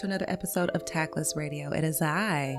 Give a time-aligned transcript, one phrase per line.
[0.00, 1.70] To another episode of Tactless Radio.
[1.72, 2.56] It is I,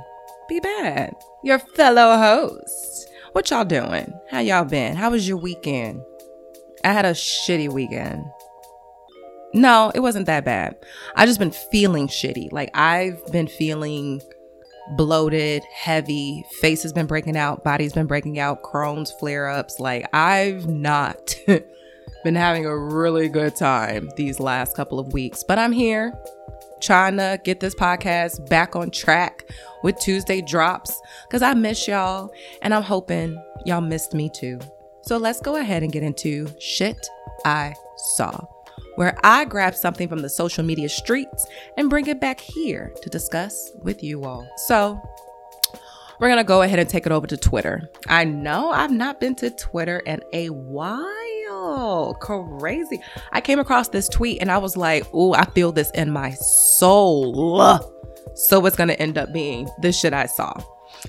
[0.48, 3.10] Be Bad, your fellow host.
[3.32, 4.14] What y'all doing?
[4.30, 4.96] How y'all been?
[4.96, 6.04] How was your weekend?
[6.84, 8.24] I had a shitty weekend.
[9.56, 10.76] No, it wasn't that bad.
[11.16, 12.52] I just been feeling shitty.
[12.52, 14.22] Like I've been feeling
[14.96, 19.80] bloated, heavy, face has been breaking out, body's been breaking out, Crohn's flare ups.
[19.80, 21.36] Like I've not
[22.24, 26.14] been having a really good time these last couple of weeks, but I'm here
[26.82, 29.50] trying to get this podcast back on track
[29.84, 34.60] with Tuesday drops because I miss y'all and I'm hoping y'all missed me too.
[35.04, 37.08] So let's go ahead and get into shit
[37.46, 38.32] I saw,
[38.96, 41.46] where I grab something from the social media streets
[41.78, 44.48] and bring it back here to discuss with you all.
[44.68, 45.02] So
[46.20, 47.90] we're gonna go ahead and take it over to Twitter.
[48.08, 51.08] I know I've not been to Twitter in a while.
[51.64, 53.00] Oh, crazy.
[53.32, 56.32] I came across this tweet and I was like, oh, I feel this in my
[56.32, 57.80] soul.
[58.34, 60.54] So it's gonna end up being this shit I saw.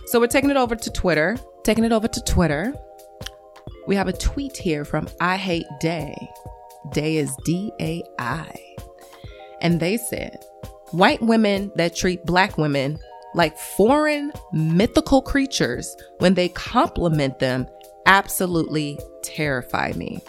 [0.07, 1.39] So we're taking it over to Twitter.
[1.65, 2.75] Taking it over to Twitter.
[3.87, 6.15] We have a tweet here from I Hate Day.
[6.93, 8.55] Day is D A I.
[9.63, 10.45] And they said,
[10.91, 12.99] white women that treat black women
[13.35, 17.67] like foreign mythical creatures when they compliment them
[18.07, 20.21] absolutely terrify me.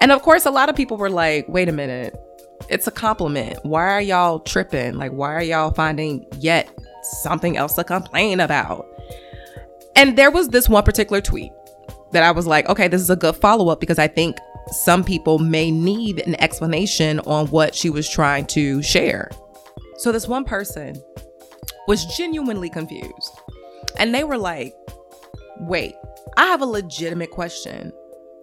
[0.00, 2.14] And of course, a lot of people were like, wait a minute,
[2.68, 3.58] it's a compliment.
[3.64, 4.94] Why are y'all tripping?
[4.94, 6.68] Like, why are y'all finding yet
[7.22, 8.86] something else to complain about?
[9.96, 11.52] And there was this one particular tweet
[12.12, 14.36] that I was like, okay, this is a good follow up because I think
[14.70, 19.30] some people may need an explanation on what she was trying to share.
[19.96, 21.02] So, this one person
[21.86, 23.40] was genuinely confused.
[23.98, 24.74] And they were like,
[25.58, 25.94] wait,
[26.36, 27.92] I have a legitimate question.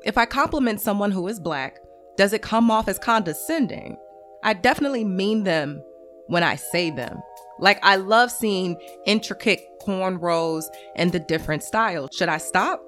[0.03, 1.79] If I compliment someone who is black,
[2.15, 3.97] does it come off as condescending?
[4.43, 5.83] I definitely mean them
[6.27, 7.21] when I say them.
[7.59, 10.65] Like, I love seeing intricate cornrows
[10.95, 12.11] and the different styles.
[12.13, 12.83] Should I stop?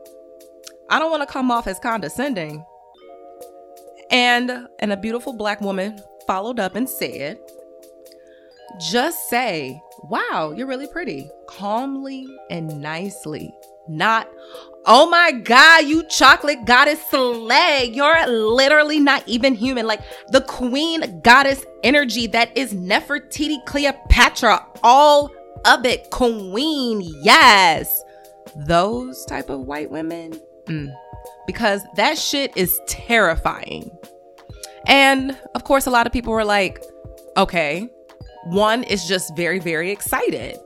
[0.89, 2.63] I don't want to come off as condescending.
[4.11, 7.39] And and a beautiful black woman followed up and said,
[8.79, 13.53] just say, wow, you're really pretty, calmly and nicely.
[13.89, 14.29] Not,
[14.85, 17.89] oh my God, you chocolate goddess slay.
[17.91, 19.87] You're literally not even human.
[19.87, 25.31] Like the queen goddess energy that is Nefertiti Cleopatra, all
[25.65, 28.03] of it, queen, yes.
[28.55, 30.93] Those type of white women, mm.
[31.47, 33.91] because that shit is terrifying.
[34.85, 36.83] And of course, a lot of people were like,
[37.37, 37.89] okay,
[38.45, 40.57] one is just very, very excited.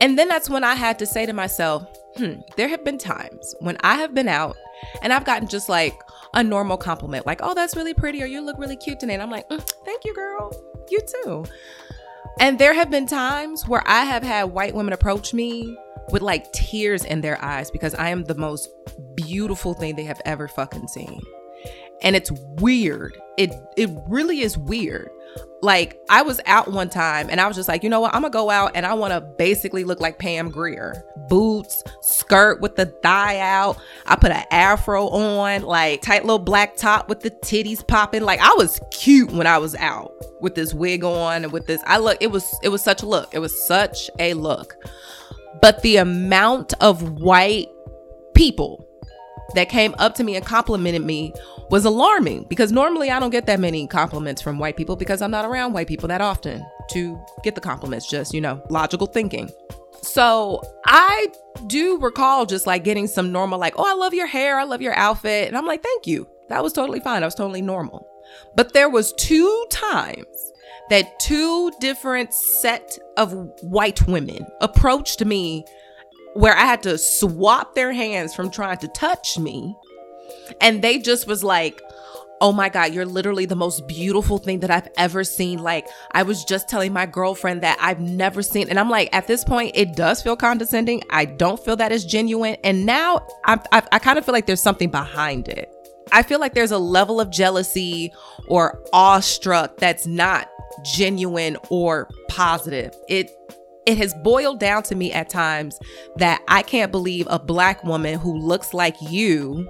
[0.00, 1.86] And then that's when I had to say to myself,
[2.16, 4.56] hmm, there have been times when I have been out
[5.02, 6.00] and I've gotten just like
[6.34, 9.14] a normal compliment, like, oh, that's really pretty, or you look really cute today.
[9.14, 10.52] And I'm like, mm, thank you, girl.
[10.90, 11.44] You too.
[12.40, 15.76] And there have been times where I have had white women approach me
[16.10, 18.68] with like tears in their eyes because I am the most
[19.14, 21.20] beautiful thing they have ever fucking seen.
[22.02, 23.16] And it's weird.
[23.38, 25.08] It it really is weird
[25.62, 28.14] like I was out one time and I was just like, you know what?
[28.14, 31.04] I'm gonna go out and I wanna basically look like Pam Grier.
[31.28, 33.78] Boots, skirt with the thigh out.
[34.06, 38.22] I put an afro on, like tight little black top with the titties popping.
[38.22, 41.82] Like I was cute when I was out with this wig on and with this.
[41.86, 43.32] I look, it was it was such a look.
[43.32, 44.76] It was such a look.
[45.62, 47.68] But the amount of white
[48.34, 48.83] people
[49.54, 51.32] that came up to me and complimented me
[51.70, 55.30] was alarming because normally I don't get that many compliments from white people because I'm
[55.30, 59.50] not around white people that often to get the compliments, just, you know, logical thinking.
[60.02, 61.28] So I
[61.66, 64.82] do recall just like getting some normal, like, oh, I love your hair, I love
[64.82, 65.48] your outfit.
[65.48, 66.28] And I'm like, thank you.
[66.48, 67.22] That was totally fine.
[67.22, 68.06] I was totally normal.
[68.54, 70.26] But there was two times
[70.90, 73.32] that two different set of
[73.62, 75.64] white women approached me
[76.34, 79.74] where I had to swap their hands from trying to touch me.
[80.60, 81.80] And they just was like,
[82.40, 85.60] Oh my God, you're literally the most beautiful thing that I've ever seen.
[85.60, 88.68] Like, I was just telling my girlfriend that I've never seen.
[88.68, 91.02] And I'm like, at this point, it does feel condescending.
[91.08, 92.56] I don't feel that is genuine.
[92.64, 95.72] And now I, I, I kind of feel like there's something behind it.
[96.12, 98.12] I feel like there's a level of jealousy
[98.48, 100.50] or awestruck that's not
[100.84, 102.94] genuine or positive.
[103.08, 103.30] It
[103.86, 105.78] it has boiled down to me at times
[106.16, 109.68] that I can't believe a black woman who looks like you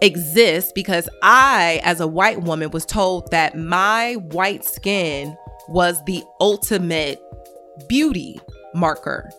[0.00, 5.36] exists because I, as a white woman, was told that my white skin
[5.68, 7.22] was the ultimate
[7.88, 8.40] beauty
[8.74, 9.30] marker.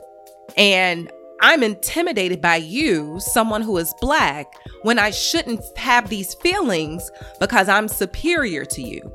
[0.58, 1.12] And
[1.42, 7.68] I'm intimidated by you, someone who is black, when I shouldn't have these feelings because
[7.68, 9.12] I'm superior to you.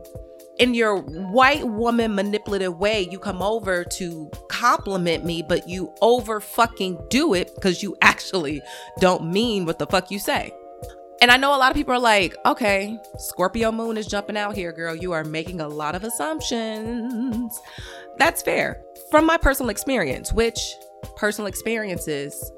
[0.59, 6.41] In your white woman manipulative way, you come over to compliment me, but you over
[6.41, 8.61] fucking do it because you actually
[8.99, 10.53] don't mean what the fuck you say.
[11.21, 14.55] And I know a lot of people are like, okay, Scorpio moon is jumping out
[14.55, 14.95] here, girl.
[14.95, 17.61] You are making a lot of assumptions.
[18.19, 18.83] That's fair.
[19.11, 20.75] From my personal experience, which
[21.17, 22.53] personal experiences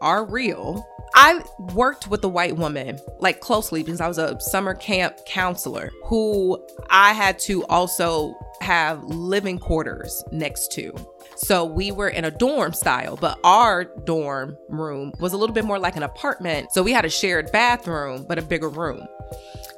[0.00, 0.86] are real.
[1.14, 1.42] I
[1.74, 6.64] worked with a white woman like closely because I was a summer camp counselor who
[6.90, 10.94] I had to also have living quarters next to.
[11.36, 15.64] So we were in a dorm style, but our dorm room was a little bit
[15.64, 16.72] more like an apartment.
[16.72, 19.06] So we had a shared bathroom, but a bigger room.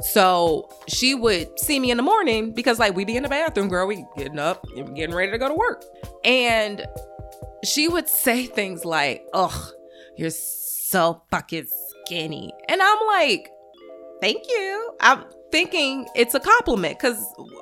[0.00, 3.68] So she would see me in the morning because like we'd be in the bathroom,
[3.68, 4.64] girl, we getting up,
[4.94, 5.84] getting ready to go to work.
[6.24, 6.84] And
[7.64, 9.72] she would say things like, "Ugh,
[10.16, 10.30] you're
[10.94, 11.66] so fucking
[12.06, 13.50] skinny," and I'm like,
[14.20, 17.20] "Thank you." I'm thinking it's a compliment because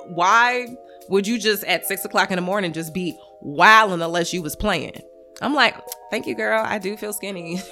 [0.09, 0.67] why
[1.09, 4.55] would you just at six o'clock in the morning just be wilding unless you was
[4.55, 5.01] playing?
[5.41, 5.75] I'm like,
[6.11, 6.63] "Thank you, girl.
[6.63, 7.59] I do feel skinny."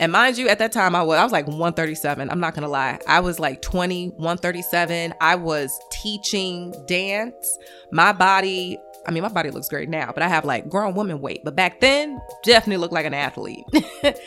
[0.00, 2.30] And mind you, at that time I was I was like 137.
[2.30, 2.98] I'm not gonna lie.
[3.06, 5.12] I was like 20, 137.
[5.20, 7.58] I was teaching dance.
[7.92, 11.20] My body I mean, my body looks great now, but I have like grown woman
[11.20, 11.42] weight.
[11.44, 13.64] But back then, definitely looked like an athlete.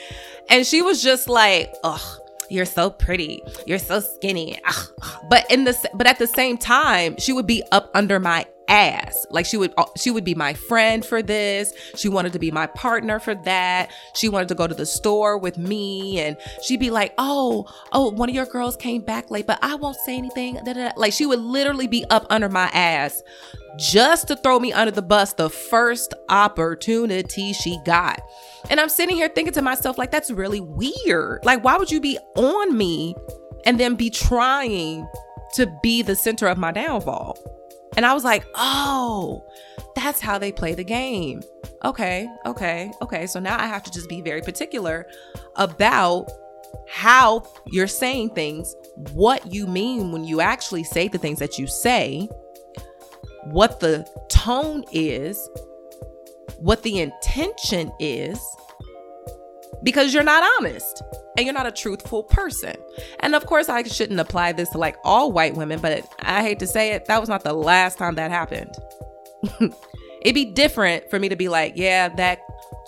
[0.49, 2.19] and she was just like, ugh,
[2.49, 3.41] you're so pretty.
[3.65, 4.59] You're so skinny.
[4.65, 4.87] Ugh.
[5.29, 9.25] But in the but at the same time, she would be up under my ass.
[9.29, 11.73] Like she would uh, she would be my friend for this.
[11.95, 13.91] She wanted to be my partner for that.
[14.13, 18.11] She wanted to go to the store with me and she'd be like, "Oh, oh,
[18.11, 20.59] one of your girls came back late, but I won't say anything."
[20.95, 23.21] Like she would literally be up under my ass
[23.77, 28.21] just to throw me under the bus the first opportunity she got.
[28.69, 31.43] And I'm sitting here thinking to myself like that's really weird.
[31.43, 33.15] Like why would you be on me
[33.65, 35.07] and then be trying
[35.53, 37.37] to be the center of my downfall?
[37.95, 39.45] And I was like, oh,
[39.95, 41.43] that's how they play the game.
[41.83, 43.27] Okay, okay, okay.
[43.27, 45.05] So now I have to just be very particular
[45.55, 46.29] about
[46.89, 48.75] how you're saying things,
[49.13, 52.27] what you mean when you actually say the things that you say,
[53.45, 55.37] what the tone is,
[56.57, 58.39] what the intention is,
[59.83, 61.03] because you're not honest
[61.37, 62.75] and you're not a truthful person.
[63.19, 66.59] And of course, I shouldn't apply this to like all white women, but I hate
[66.59, 68.73] to say it, that was not the last time that happened.
[70.21, 72.39] It'd be different for me to be like, yeah, that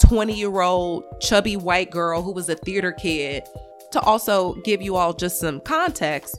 [0.02, 3.44] 20 year old chubby white girl who was a theater kid,
[3.92, 6.38] to also give you all just some context.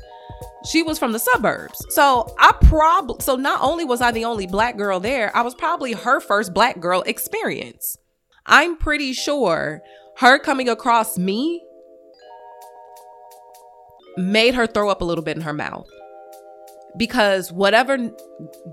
[0.67, 1.85] She was from the suburbs.
[1.91, 5.55] So I probably, so not only was I the only black girl there, I was
[5.55, 7.99] probably her first black girl experience.
[8.47, 9.81] I'm pretty sure
[10.19, 11.63] her coming across me
[14.17, 15.89] made her throw up a little bit in her mouth.
[16.97, 18.11] Because whatever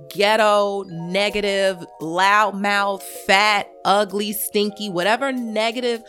[0.10, 6.02] ghetto, negative, loudmouth, fat, ugly, stinky, whatever negative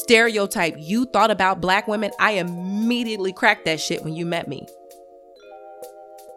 [0.00, 4.66] stereotype you thought about black women, I immediately cracked that shit when you met me.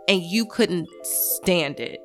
[0.07, 1.99] And you couldn't stand it.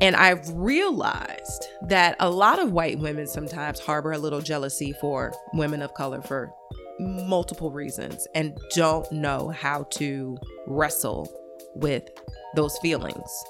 [0.00, 5.32] And I've realized that a lot of white women sometimes harbor a little jealousy for
[5.54, 6.52] women of color for
[7.00, 11.28] multiple reasons and don't know how to wrestle
[11.74, 12.08] with
[12.54, 13.44] those feelings.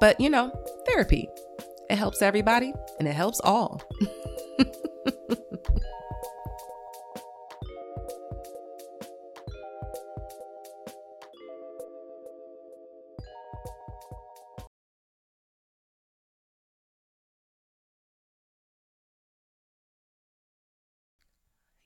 [0.00, 0.52] But you know,
[0.86, 1.28] therapy,
[1.88, 3.80] it helps everybody and it helps all.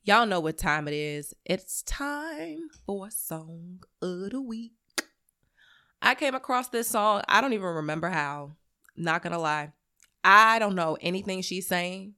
[0.09, 1.35] Y'all know what time it is.
[1.45, 4.73] It's time for song of the week.
[6.01, 7.21] I came across this song.
[7.29, 8.57] I don't even remember how.
[8.97, 9.75] Not gonna lie.
[10.25, 12.15] I don't know anything she's saying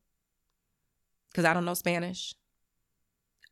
[1.33, 2.33] because I don't know Spanish.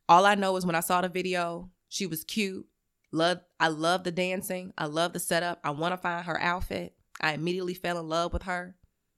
[0.07, 2.65] All I know is when I saw the video, she was cute.
[3.11, 4.71] Love I love the dancing.
[4.77, 5.59] I love the setup.
[5.65, 6.93] I want to find her outfit.
[7.19, 8.77] I immediately fell in love with her.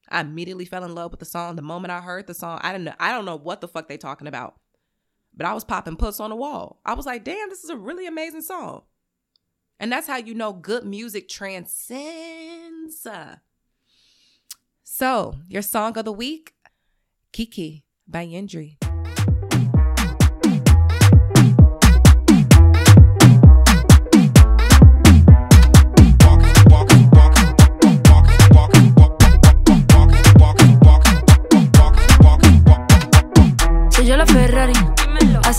[0.09, 1.57] I immediately fell in love with the song.
[1.57, 3.87] The moment I heard the song, I didn't know I don't know what the fuck
[3.87, 4.55] they talking about.
[5.35, 6.81] But I was popping puss on the wall.
[6.85, 8.83] I was like, damn, this is a really amazing song.
[9.79, 13.07] And that's how you know good music transcends.
[14.83, 16.53] So, your song of the week,
[17.31, 18.80] Kiki by Yendry.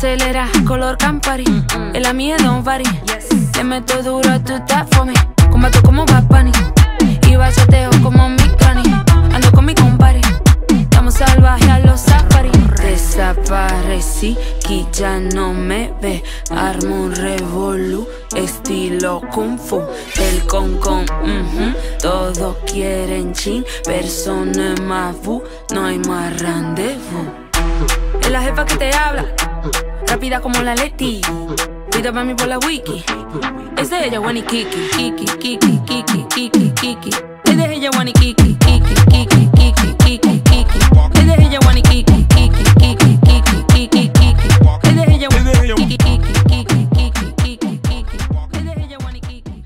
[0.02, 1.44] Acelera, color Campari.
[1.44, 2.84] Mm En la mía don't vary.
[3.06, 3.28] Yes.
[3.56, 5.12] Le meto duro, tú estás for me.
[5.48, 6.50] Combato como Bad Bunny.
[7.28, 8.82] Y bachateo como mi granny.
[9.32, 10.20] Ando con mi compare.
[10.70, 12.50] Estamos salvajes a los safari.
[12.82, 16.24] Desaparecí, que ya no me ve.
[16.50, 19.82] Armo un revolu, estilo kung fu.
[20.18, 23.64] El con con, mm todos quieren chin.
[23.84, 27.28] Persona más bu, no hay más rendezvous.
[28.20, 29.51] Es la jefa que te habla
[30.12, 31.22] rápida como la Leti.
[32.24, 33.02] Mí por la wiki.
[33.78, 37.10] Es de ella, Wani Kiki, Kiki, Kiki, Kiki, Kiki, Kiki.
[37.44, 40.78] Es de ella, Wani Kiki, Kiki, Kiki, Kiki, Kiki, Kiki.
[41.14, 44.48] Es de ella, Wani Kiki, Kiki, Kiki, Kiki, Kiki, Kiki.
[44.84, 45.28] Es de ella,
[49.02, 49.64] Wani Kiki.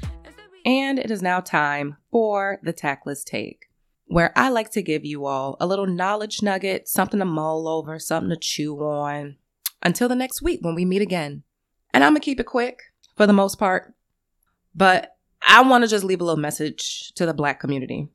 [0.65, 3.67] And it is now time for the tactless take
[4.07, 7.99] where I like to give you all a little knowledge nugget, something to mull over,
[7.99, 9.37] something to chew on,
[9.83, 11.43] until the next week when we meet again.
[11.93, 12.81] And I'm going to keep it quick
[13.17, 13.95] for the most part,
[14.75, 15.17] but
[15.47, 18.09] I want to just leave a little message to the black community,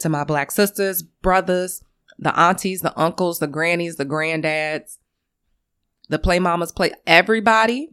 [0.00, 1.82] to my black sisters, brothers,
[2.18, 4.98] the aunties, the uncles, the grannies, the granddads,
[6.08, 7.90] the play mamas, play everybody.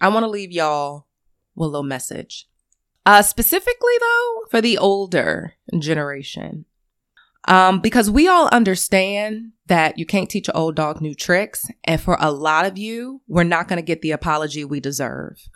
[0.00, 1.06] I want to leave y'all
[1.54, 2.48] with a little message.
[3.06, 6.64] Uh, specifically though, for the older generation.
[7.46, 11.66] Um, because we all understand that you can't teach an old dog new tricks.
[11.84, 15.48] And for a lot of you, we're not going to get the apology we deserve.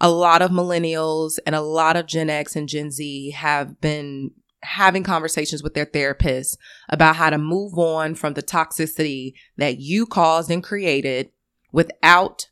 [0.00, 4.32] A lot of millennials and a lot of Gen X and Gen Z have been
[4.62, 6.56] having conversations with their therapists
[6.88, 11.30] about how to move on from the toxicity that you caused and created
[11.72, 12.48] without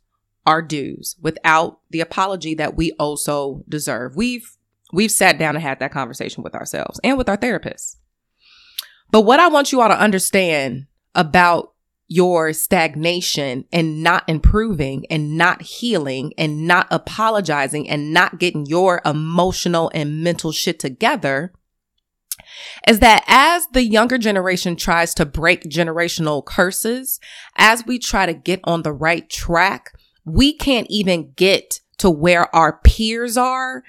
[0.47, 4.17] our dues, without the apology that we also deserve.
[4.17, 4.57] We've
[4.93, 7.97] we've sat down and had that conversation with ourselves and with our therapists.
[9.11, 11.75] But what I want you all to understand about
[12.07, 19.00] your stagnation and not improving and not healing and not apologizing and not getting your
[19.05, 21.52] emotional and mental shit together
[22.88, 27.21] is that as the younger generation tries to break generational curses,
[27.57, 29.93] as we try to get on the right track,
[30.25, 33.85] we can't even get to where our peers are.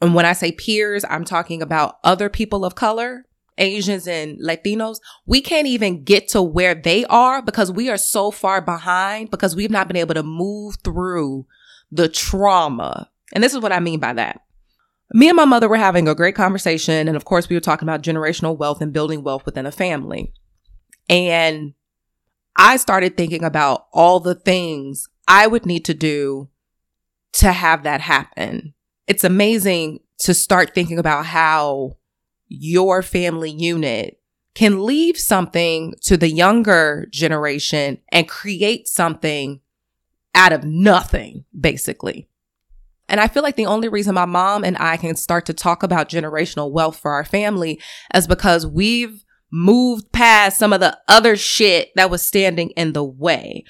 [0.00, 3.24] And when I say peers, I'm talking about other people of color
[3.58, 8.30] Asians and Latinos, we can't even get to where they are because we are so
[8.30, 11.46] far behind because we've not been able to move through
[11.90, 13.08] the trauma.
[13.32, 14.40] And this is what I mean by that.
[15.12, 17.06] Me and my mother were having a great conversation.
[17.06, 20.32] And of course, we were talking about generational wealth and building wealth within a family.
[21.08, 21.74] And
[22.56, 26.48] I started thinking about all the things I would need to do
[27.34, 28.74] to have that happen.
[29.06, 31.96] It's amazing to start thinking about how
[32.58, 34.20] your family unit
[34.54, 39.60] can leave something to the younger generation and create something
[40.34, 42.28] out of nothing, basically.
[43.08, 45.82] And I feel like the only reason my mom and I can start to talk
[45.82, 47.80] about generational wealth for our family
[48.14, 53.04] is because we've moved past some of the other shit that was standing in the
[53.04, 53.64] way.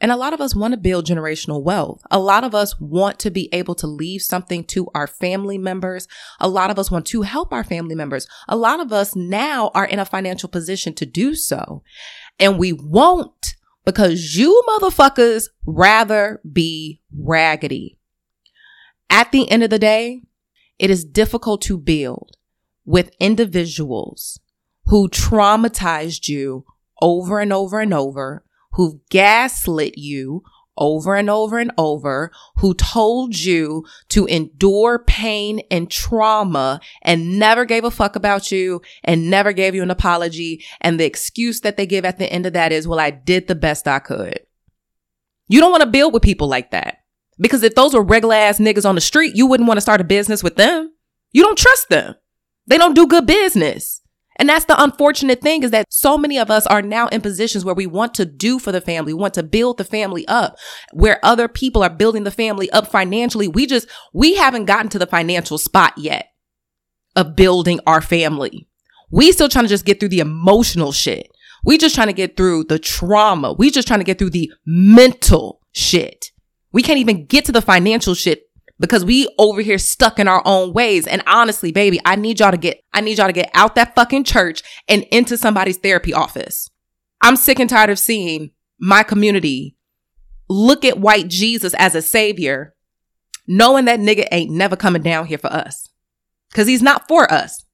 [0.00, 2.02] And a lot of us want to build generational wealth.
[2.10, 6.08] A lot of us want to be able to leave something to our family members.
[6.38, 8.26] A lot of us want to help our family members.
[8.48, 11.82] A lot of us now are in a financial position to do so.
[12.38, 17.98] And we won't because you motherfuckers rather be raggedy.
[19.10, 20.22] At the end of the day,
[20.78, 22.36] it is difficult to build
[22.86, 24.40] with individuals
[24.86, 26.64] who traumatized you
[27.02, 28.44] over and over and over
[28.80, 30.42] who've gaslit you
[30.78, 37.66] over and over and over, who told you to endure pain and trauma and never
[37.66, 40.64] gave a fuck about you and never gave you an apology.
[40.80, 43.48] And the excuse that they give at the end of that is, well, I did
[43.48, 44.40] the best I could.
[45.46, 47.02] You don't want to build with people like that.
[47.38, 50.00] Because if those were regular ass niggas on the street, you wouldn't want to start
[50.00, 50.90] a business with them.
[51.32, 52.14] You don't trust them.
[52.66, 54.00] They don't do good business.
[54.40, 57.62] And that's the unfortunate thing is that so many of us are now in positions
[57.62, 60.56] where we want to do for the family, we want to build the family up,
[60.94, 63.48] where other people are building the family up financially.
[63.48, 66.28] We just, we haven't gotten to the financial spot yet
[67.14, 68.66] of building our family.
[69.10, 71.30] We still trying to just get through the emotional shit.
[71.62, 73.52] We just trying to get through the trauma.
[73.52, 76.30] We just trying to get through the mental shit.
[76.72, 78.44] We can't even get to the financial shit
[78.80, 81.06] because we over here stuck in our own ways.
[81.06, 83.94] And honestly, baby, I need y'all to get, I need y'all to get out that
[83.94, 86.70] fucking church and into somebody's therapy office.
[87.20, 89.76] I'm sick and tired of seeing my community
[90.48, 92.74] look at white Jesus as a savior,
[93.46, 95.88] knowing that nigga ain't never coming down here for us.
[96.52, 97.64] Cause he's not for us.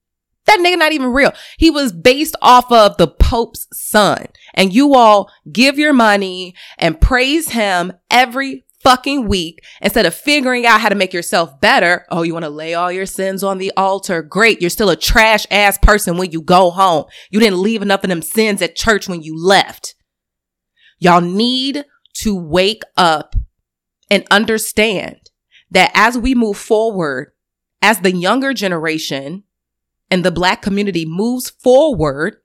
[0.45, 1.33] That nigga not even real.
[1.57, 4.27] He was based off of the Pope's son.
[4.53, 10.67] And you all give your money and praise him every fucking week instead of figuring
[10.67, 12.07] out how to make yourself better.
[12.11, 14.23] Oh, you want to lay all your sins on the altar?
[14.23, 14.61] Great.
[14.61, 17.05] You're still a trash ass person when you go home.
[17.31, 19.95] You didn't leave enough of them sins at church when you left.
[20.99, 23.35] Y'all need to wake up
[24.11, 25.31] and understand
[25.71, 27.33] that as we move forward,
[27.83, 29.45] as the younger generation
[30.11, 32.37] and the black community moves forward,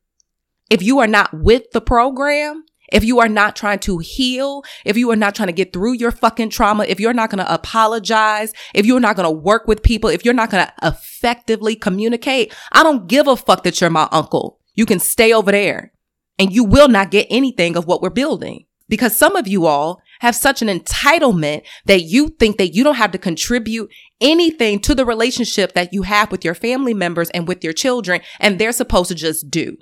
[0.70, 4.98] if you are not with the program, if you are not trying to heal, if
[4.98, 7.54] you are not trying to get through your fucking trauma, if you're not going to
[7.54, 11.76] apologize, if you're not going to work with people, if you're not going to effectively
[11.76, 14.60] communicate, I don't give a fuck that you're my uncle.
[14.76, 15.94] You can stay over there
[16.38, 20.02] and you will not get anything of what we're building because some of you all
[20.20, 24.94] have such an entitlement that you think that you don't have to contribute anything to
[24.94, 28.72] the relationship that you have with your family members and with your children and they're
[28.72, 29.78] supposed to just do.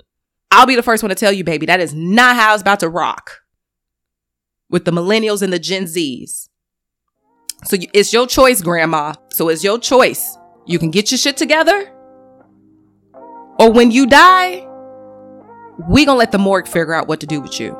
[0.50, 2.80] I'll be the first one to tell you, baby, that is not how it's about
[2.80, 3.40] to rock
[4.68, 6.48] with the millennials and the Gen Zs.
[7.64, 9.14] So it's your choice, grandma.
[9.30, 10.36] So it's your choice.
[10.66, 11.92] You can get your shit together.
[13.58, 14.66] Or when you die,
[15.88, 17.76] we gonna let the morgue figure out what to do with you.